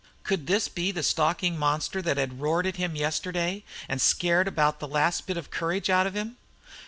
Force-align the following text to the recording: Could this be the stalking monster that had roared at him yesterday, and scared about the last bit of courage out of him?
Could 0.23 0.47
this 0.47 0.67
be 0.67 0.91
the 0.91 1.03
stalking 1.03 1.59
monster 1.59 2.01
that 2.01 2.17
had 2.17 2.41
roared 2.41 2.65
at 2.65 2.77
him 2.77 2.95
yesterday, 2.95 3.63
and 3.87 4.01
scared 4.01 4.47
about 4.47 4.79
the 4.79 4.87
last 4.87 5.27
bit 5.27 5.37
of 5.37 5.51
courage 5.51 5.91
out 5.91 6.07
of 6.07 6.15
him? 6.15 6.37